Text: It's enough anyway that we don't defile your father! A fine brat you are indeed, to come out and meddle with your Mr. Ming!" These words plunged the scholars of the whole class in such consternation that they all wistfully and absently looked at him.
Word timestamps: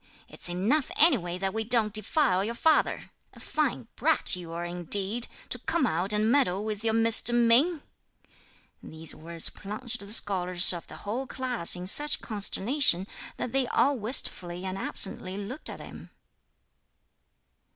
It's 0.27 0.49
enough 0.49 0.89
anyway 0.95 1.37
that 1.37 1.53
we 1.53 1.63
don't 1.63 1.93
defile 1.93 2.43
your 2.43 2.55
father! 2.55 3.11
A 3.33 3.39
fine 3.39 3.87
brat 3.95 4.35
you 4.35 4.51
are 4.51 4.65
indeed, 4.65 5.27
to 5.49 5.59
come 5.59 5.85
out 5.85 6.11
and 6.11 6.31
meddle 6.31 6.65
with 6.65 6.83
your 6.83 6.95
Mr. 6.95 7.35
Ming!" 7.35 7.83
These 8.81 9.13
words 9.13 9.51
plunged 9.51 9.99
the 9.99 10.11
scholars 10.11 10.73
of 10.73 10.87
the 10.87 10.97
whole 11.05 11.27
class 11.27 11.75
in 11.75 11.85
such 11.85 12.19
consternation 12.19 13.05
that 13.37 13.51
they 13.51 13.67
all 13.67 13.95
wistfully 13.95 14.65
and 14.65 14.75
absently 14.75 15.37
looked 15.37 15.69
at 15.69 15.79
him. 15.79 16.09